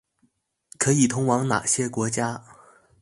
[0.79, 2.43] 可以通往那些國家